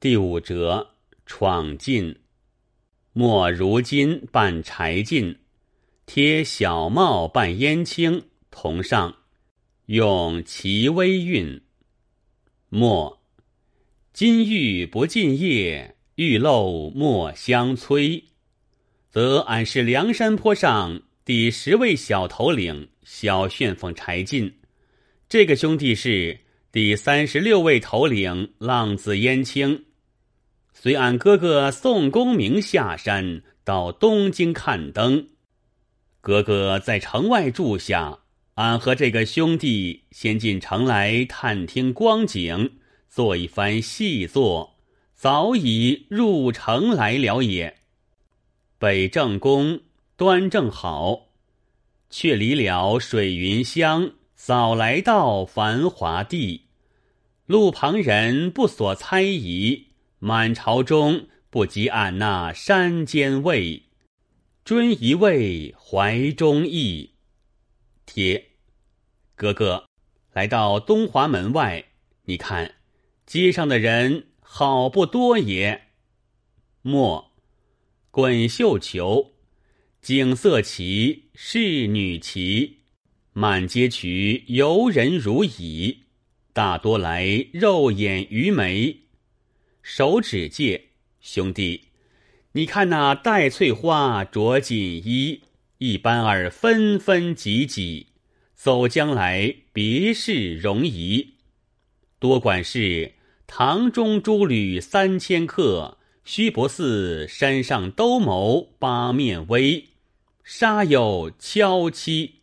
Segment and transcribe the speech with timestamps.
[0.00, 0.94] 第五折，
[1.26, 2.20] 闯进。
[3.12, 5.36] 莫如今扮柴进，
[6.06, 9.14] 贴小帽扮燕青，同上，
[9.84, 11.60] 用其微韵。
[12.70, 13.20] 莫，
[14.14, 18.24] 金玉不尽夜，玉漏莫相催。
[19.10, 24.60] 则俺是梁山坡上第十位小头领，小旋风柴进。
[25.28, 26.40] 这个兄弟是
[26.72, 29.84] 第三十六位头领，浪子燕青。
[30.72, 35.28] 随俺哥哥宋公明下山到东京看灯，
[36.20, 38.20] 哥哥在城外住下，
[38.54, 42.72] 俺和这个兄弟先进城来探听光景，
[43.08, 44.76] 做一番细作，
[45.14, 47.76] 早已入城来了也。
[48.78, 49.80] 北正宫
[50.16, 51.26] 端正好，
[52.08, 56.62] 却离了水云乡，早来到繁华地，
[57.44, 59.89] 路旁人不所猜疑。
[60.22, 63.84] 满朝中不及俺那山间味，
[64.66, 67.14] 尊一位怀中意。
[68.04, 68.50] 帖，
[69.34, 69.86] 哥哥，
[70.34, 71.86] 来到东华门外，
[72.26, 72.74] 你看
[73.24, 75.88] 街上的人好不多也。
[76.82, 77.32] 莫，
[78.10, 79.32] 滚绣球，
[80.02, 82.80] 景色奇，仕女奇，
[83.32, 86.00] 满街曲游人如蚁，
[86.52, 88.98] 大多来肉眼鱼眉。
[89.82, 90.88] 手指戒
[91.20, 91.88] 兄弟，
[92.52, 95.42] 你看那戴翠花着锦衣，
[95.78, 98.08] 一般儿纷纷挤挤，
[98.54, 101.34] 走将来别是容仪。
[102.18, 103.14] 多管是
[103.46, 109.88] 堂中诸吕三千客，虚不似山上兜谋八面威，
[110.44, 112.40] 杀有敲妻。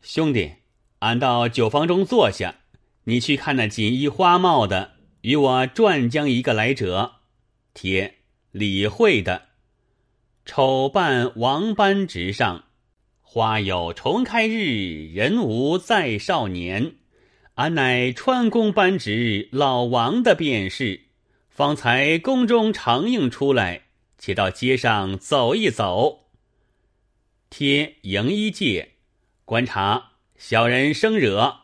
[0.00, 0.52] 兄弟，
[1.00, 2.56] 俺到酒房中坐下，
[3.04, 4.99] 你去看那锦衣花帽的。
[5.22, 7.16] 与我转将一个来者，
[7.74, 8.14] 贴
[8.52, 9.48] 李会的
[10.46, 12.64] 丑扮王班直上，
[13.20, 16.94] 花有重开日，人无再少年。
[17.54, 21.02] 俺乃川宫班直老王的便是，
[21.50, 23.82] 方才宫中常应出来，
[24.16, 26.30] 且到街上走一走。
[27.50, 28.92] 贴迎一戒，
[29.44, 31.56] 观察小人生惹，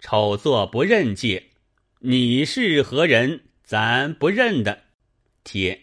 [0.00, 1.51] 丑作不认戒。
[2.04, 3.42] 你是何人？
[3.62, 4.76] 咱不认得。
[5.44, 5.82] 贴，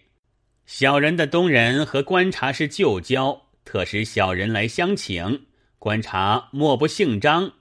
[0.66, 5.46] 小人的东人和观察是旧交，特使小人来相请。
[5.78, 7.54] 观察莫不姓张？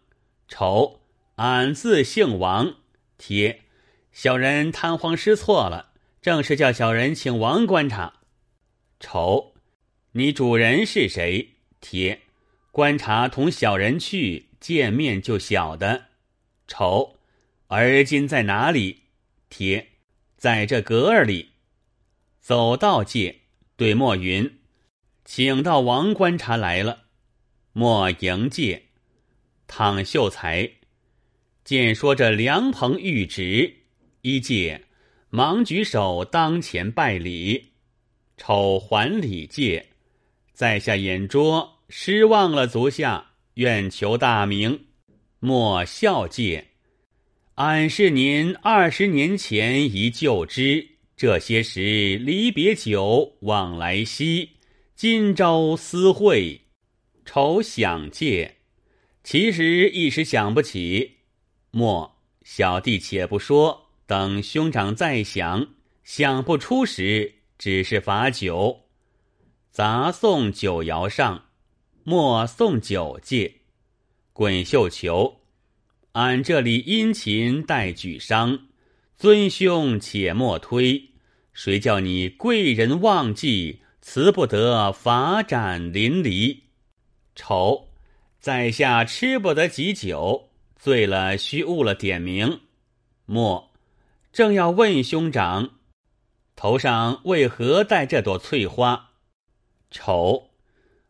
[0.49, 1.03] 丑，
[1.37, 2.75] 俺自姓王。
[3.17, 3.63] 贴，
[4.11, 8.15] 小人贪慌失措了，正是叫小人请王观察。
[8.99, 9.55] 丑，
[10.11, 11.51] 你主人是谁？
[11.81, 12.23] 贴，
[12.73, 16.07] 观察同小人去见面就晓得。
[16.67, 17.18] 丑。
[17.71, 19.03] 而今在哪里？
[19.51, 19.89] 贴，
[20.39, 21.51] 在这阁儿里。
[22.41, 23.43] 走道界
[23.77, 24.61] 对莫云，
[25.27, 27.05] 请到王观察来了。
[27.75, 28.85] 莫迎介，
[29.67, 30.71] 躺秀才
[31.63, 33.83] 见说着凉棚玉旨，
[34.23, 34.87] 一介
[35.29, 37.75] 忙举手当前拜礼。
[38.39, 39.91] 丑还礼戒，
[40.55, 44.87] 在下眼拙，失望了足下，愿求大名。
[45.39, 46.65] 莫笑介。
[47.59, 54.51] 俺是您二十年前一旧知，这些时离别久，往来稀。
[54.95, 56.61] 今朝私会，
[57.25, 58.59] 愁想借，
[59.25, 61.17] 其实一时想不起。
[61.73, 65.67] 莫小弟且不说，等兄长再想，
[66.05, 68.85] 想不出时，只是罚酒。
[69.73, 71.47] 杂送酒肴上，
[72.05, 73.53] 莫送酒戒，
[74.33, 75.38] 滚绣球。
[76.19, 78.63] 俺这里殷勤待举觞，
[79.17, 81.11] 尊兄且莫推。
[81.53, 86.63] 谁叫你贵人忘记，辞不得法展淋漓。
[87.37, 87.91] 丑，
[88.41, 92.63] 在下吃不得几酒，醉了须误了点名。
[93.25, 93.71] 莫，
[94.33, 95.71] 正要问兄长，
[96.57, 99.11] 头上为何戴这朵翠花？
[99.93, 100.51] 丑，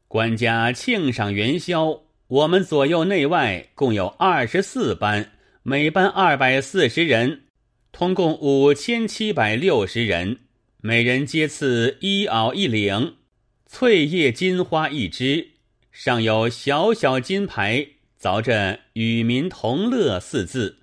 [0.06, 2.02] 官家庆赏元宵。
[2.28, 5.32] 我们左右内外共有二十四班，
[5.62, 7.44] 每班二百四十人，
[7.90, 10.40] 通共五千七百六十人，
[10.82, 13.16] 每人皆赐一袄一领，
[13.64, 15.52] 翠叶金花一枝，
[15.90, 17.86] 上有小小金牌，
[18.20, 20.80] 凿着“与民同乐”四字。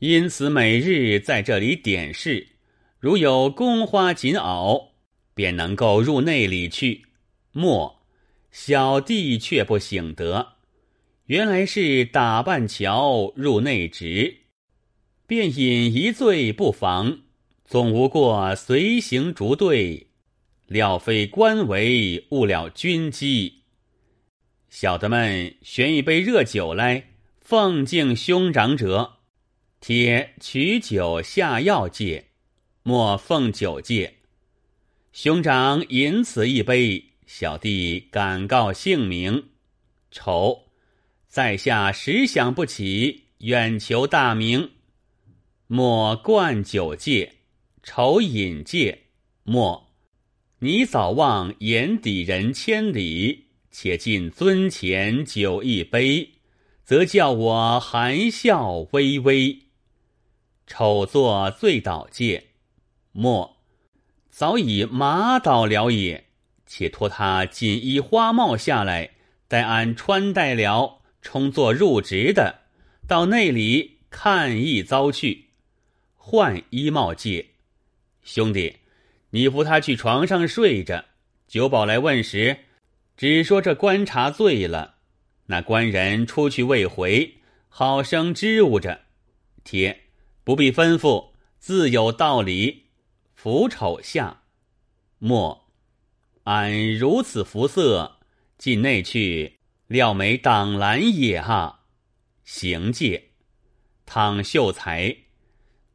[0.00, 2.48] 因此每日在这里点视，
[2.98, 4.88] 如有宫花锦袄，
[5.36, 7.02] 便能够入内里去。
[7.52, 8.00] 莫，
[8.50, 10.53] 小弟却不醒得。
[11.26, 14.40] 原来是打扮桥入内职，
[15.26, 17.20] 便饮一醉不妨。
[17.64, 20.08] 总无过随行逐队，
[20.66, 23.62] 料非官为误了军机。
[24.68, 27.06] 小的们选一杯热酒来，
[27.40, 29.14] 奉敬兄长者，
[29.80, 32.26] 贴取酒下药戒，
[32.82, 34.16] 莫奉酒戒。
[35.10, 39.44] 兄长饮此一杯，小弟敢告姓名。
[40.10, 40.63] 丑，
[41.34, 44.70] 在下实想不起，远求大名。
[45.66, 47.32] 莫灌酒戒，
[47.82, 49.06] 丑饮戒。
[49.42, 49.90] 莫，
[50.60, 53.46] 你早忘眼底人千里。
[53.72, 56.34] 且尽尊前酒一杯，
[56.84, 59.58] 则叫我含笑微微。
[60.68, 62.50] 丑作醉倒戒，
[63.10, 63.56] 莫
[64.30, 66.26] 早已麻倒了也。
[66.64, 69.10] 且托他锦衣花帽下来，
[69.48, 72.60] 待俺穿戴了，充作入职的，
[73.08, 75.46] 到那里看一遭去。
[76.14, 77.44] 换衣帽戒，
[78.22, 78.76] 兄弟，
[79.30, 81.04] 你扶他去床上睡着。
[81.48, 82.56] 酒保来问时。
[83.16, 84.96] 只说这官茶醉了，
[85.46, 87.36] 那官人出去未回，
[87.68, 89.02] 好生支吾着。
[89.62, 90.00] 贴
[90.42, 91.30] 不必吩咐，
[91.60, 92.86] 自有道理。
[93.36, 94.42] 扶丑下，
[95.20, 95.68] 莫
[96.42, 98.18] 俺如此服色，
[98.58, 101.80] 进内去，料没挡拦也哈。
[102.44, 103.30] 行戒，
[104.04, 105.16] 唐秀才，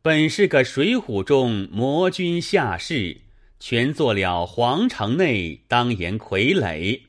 [0.01, 3.21] 本是个水浒中魔君下士，
[3.59, 7.01] 全做了皇城内当言傀儡。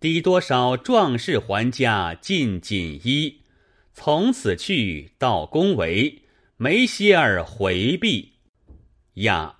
[0.00, 3.42] 抵多少壮士还家进锦衣，
[3.94, 6.18] 从此去到宫闱，
[6.56, 8.32] 没歇儿回避。
[9.14, 9.58] 呀，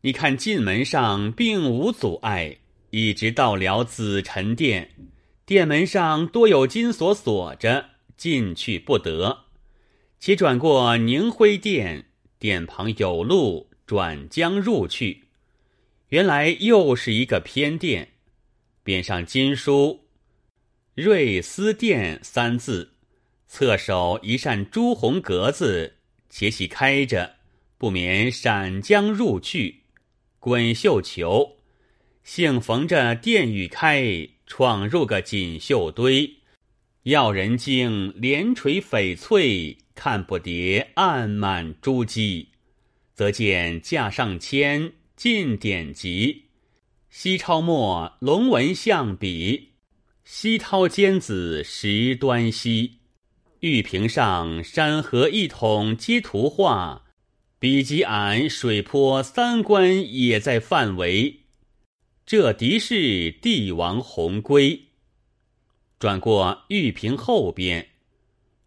[0.00, 2.56] 你看进门上并无阻碍，
[2.90, 4.90] 一直到了紫宸殿，
[5.50, 7.86] 殿门上多有金锁锁着，
[8.16, 9.46] 进去不得。
[10.20, 12.06] 且转过宁辉殿，
[12.38, 15.24] 殿旁有路转将入去，
[16.10, 18.10] 原来又是一个偏殿。
[18.84, 20.04] 边上金书
[20.94, 22.92] “瑞思殿”三字，
[23.48, 25.96] 侧首一扇朱红格子，
[26.28, 27.38] 且喜开着，
[27.76, 29.80] 不免闪将入去。
[30.38, 31.56] 滚绣球，
[32.22, 36.28] 幸逢着殿宇开，闯入个锦绣堆。
[37.04, 42.48] 要人惊连垂翡翠，看不迭暗满珠玑，
[43.14, 46.46] 则见架上签进典籍。
[47.10, 49.68] 西超墨龙纹象笔，
[50.24, 52.98] 西涛尖子石端西。
[53.60, 57.04] 玉屏上山河一统皆图画，
[57.60, 61.39] 笔及俺水泊三关也在范围。
[62.30, 64.82] 这敌是帝王鸿龟。
[65.98, 67.88] 转过玉屏后边，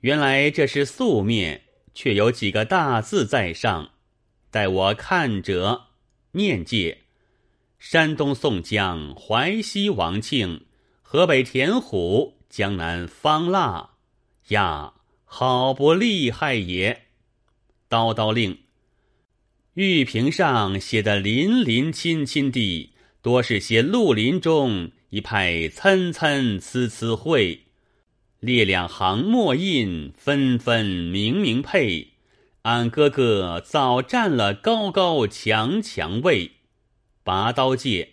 [0.01, 1.61] 原来这是素面，
[1.93, 3.91] 却有几个大字在上。
[4.51, 5.83] 待我看者，
[6.33, 7.03] 念介。
[7.79, 10.65] 山东宋江、淮西王庆、
[11.01, 13.91] 河北田虎、江南方腊，
[14.49, 17.03] 呀，好不厉害也！
[17.89, 18.57] 叨叨令，
[19.75, 22.92] 玉屏上写的林林亲亲地，
[23.23, 27.61] 多是些绿林中一派参参差差会，
[28.41, 32.09] 列两行墨印，纷纷明明配。
[32.63, 36.51] 俺哥哥早占了高高强强位。
[37.23, 38.09] 拔刀戒，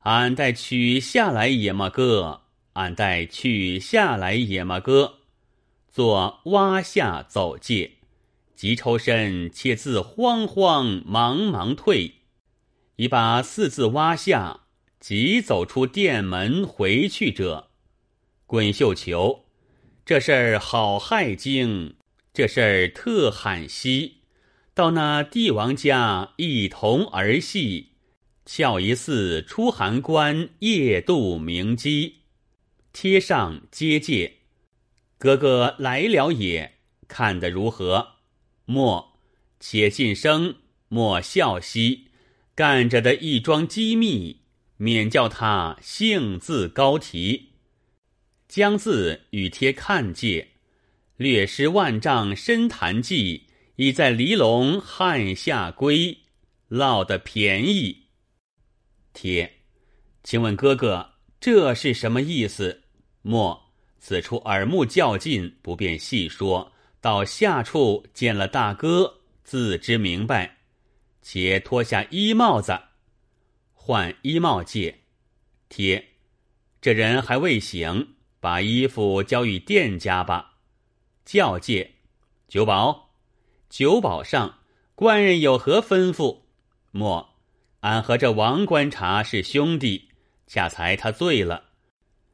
[0.00, 2.42] 俺待取下来也么哥，
[2.74, 5.20] 俺待取下来也么哥，
[5.90, 7.92] 做挖下走界，
[8.54, 12.12] 急抽身，且自慌慌忙忙退，
[12.96, 14.60] 已把四字挖下，
[15.00, 17.70] 即走出殿门回去者，
[18.46, 19.44] 滚绣球，
[20.04, 21.96] 这事儿好害惊，
[22.32, 24.18] 这事儿特罕稀，
[24.72, 27.90] 到那帝王家一同儿戏。
[28.46, 32.16] 俏一似出函关夜渡明基，
[32.92, 34.34] 贴上接界，
[35.16, 36.74] 哥哥来了也，
[37.08, 38.16] 看得如何？
[38.66, 39.14] 莫
[39.58, 40.56] 且尽声，
[40.88, 42.08] 莫笑兮，
[42.54, 44.42] 干着的一桩机密，
[44.76, 47.50] 免叫他兴字高提。
[48.46, 50.48] 将字与贴看界，
[51.16, 56.18] 略施万丈深潭计，已在离龙汉下归，
[56.68, 58.04] 落得便宜。
[59.12, 59.54] 贴，
[60.22, 62.82] 请问哥哥，这是什么意思？
[63.22, 66.72] 莫，此处耳目较近，不便细说。
[67.00, 70.58] 到下处见了大哥，自知明白。
[71.26, 72.78] 且脱下衣帽子，
[73.72, 75.00] 换衣帽戒。
[75.70, 76.10] 贴，
[76.82, 80.58] 这人还未醒，把衣服交与店家吧。
[81.24, 81.94] 教戒，
[82.46, 83.14] 酒保，
[83.70, 84.58] 酒保上
[84.94, 86.40] 官人有何吩咐？
[86.90, 87.36] 莫，
[87.80, 90.10] 俺和这王观察是兄弟，
[90.46, 91.70] 恰才他醉了，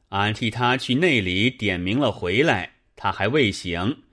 [0.09, 4.03] 俺替他去内里点名了，回来他还未醒，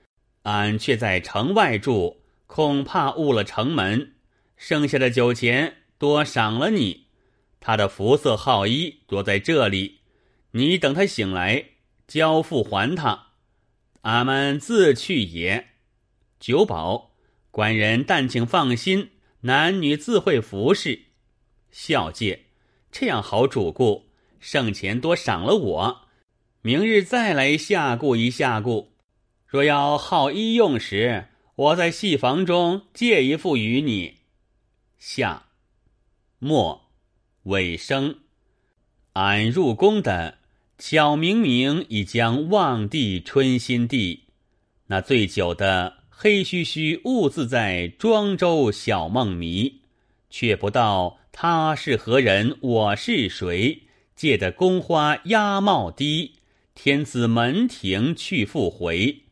[0.45, 4.15] 俺却在城外住，恐怕误了城门。
[4.59, 7.07] 剩下的酒钱多赏了你，
[7.61, 10.01] 他的服色好衣多在这里，
[10.51, 11.65] 你等他醒来
[12.09, 13.29] 交付还他，
[14.03, 15.69] 俺们自去也。
[16.41, 17.13] 酒保
[17.53, 19.11] 官人，但请放心，
[19.43, 21.03] 男女自会服侍。
[21.71, 22.47] 孝介，
[22.91, 24.09] 这样好主顾，
[24.41, 26.09] 剩钱多赏了我，
[26.63, 28.93] 明日再来下顾一下顾。
[29.47, 34.18] 若要好衣用时，我在戏房中借一副与你。
[34.99, 35.47] 下
[36.41, 36.91] 末
[37.45, 38.19] 尾声，
[39.13, 40.39] 俺入宫的
[40.77, 44.25] 巧明明已将望帝春心地，
[44.89, 49.83] 那醉酒的黑须须兀自在庄周小梦迷，
[50.31, 53.85] 却不道他是何人，我是谁？
[54.17, 56.33] 借得宫花压帽低，
[56.75, 59.23] 天子门庭去复回，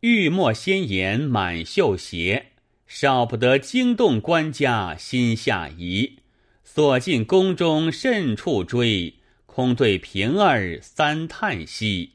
[0.00, 2.49] 玉墨鲜颜满绣鞋。
[2.92, 6.18] 少不得惊动官家心下疑，
[6.64, 9.14] 锁进宫中甚处追，
[9.46, 12.14] 空对平儿三叹息。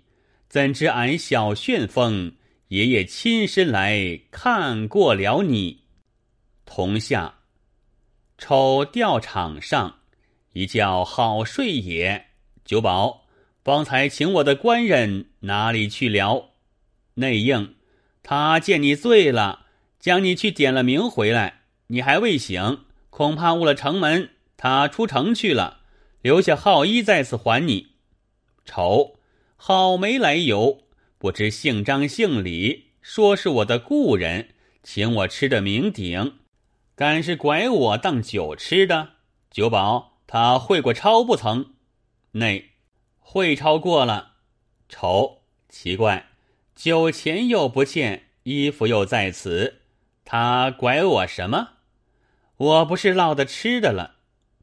[0.50, 2.34] 怎知俺小旋风
[2.68, 5.84] 爷爷亲身来看过了你。
[6.66, 7.36] 同下，
[8.38, 10.00] 瞅吊场上
[10.52, 12.26] 一觉好睡也。
[12.66, 13.28] 九宝，
[13.64, 16.50] 方才请我的官人哪里去了？
[17.14, 17.76] 内应，
[18.22, 19.65] 他见你醉了。
[20.06, 24.30] 将你去点了名回来，你还未醒，恐怕误了城门。
[24.56, 25.80] 他出城去了，
[26.22, 27.88] 留下号衣在此还你。
[28.66, 29.16] 愁，
[29.56, 30.84] 好没来由，
[31.18, 34.50] 不知姓张姓李，说是我的故人，
[34.84, 36.36] 请我吃的名鼎，
[36.94, 39.14] 敢是拐我当酒吃的？
[39.50, 41.74] 酒保，他会过钞不曾？
[42.34, 42.74] 内，
[43.18, 44.34] 会钞过了。
[44.88, 46.28] 愁，奇怪，
[46.76, 49.82] 酒钱又不见，衣服又在此。
[50.26, 51.70] 他拐我什么？
[52.58, 54.16] 我不是落得吃的了。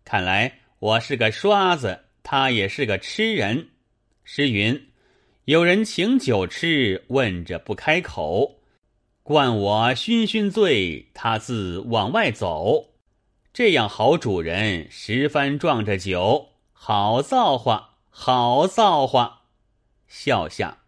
[0.05, 3.69] 看来我是个刷子，他也是个吃人。
[4.25, 4.89] 诗云
[5.47, 8.59] ：“有人请酒吃，问着不开口，
[9.23, 12.89] 灌我醺醺醉，他自往外走。”
[13.55, 19.43] 这样好主人，十番撞着酒，好造化，好造化。
[20.09, 20.82] 笑下。